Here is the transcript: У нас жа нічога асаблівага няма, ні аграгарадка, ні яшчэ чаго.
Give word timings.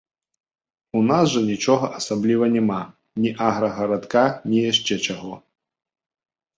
У 0.99 1.01
нас 1.09 1.25
жа 1.33 1.41
нічога 1.49 1.91
асаблівага 1.99 2.51
няма, 2.57 2.79
ні 3.21 3.37
аграгарадка, 3.51 4.23
ні 4.51 4.67
яшчэ 4.71 4.95
чаго. 5.07 5.33